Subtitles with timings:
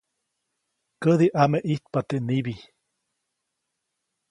[1.01, 2.53] Kädi ʼame ʼijtapa teʼ nibi.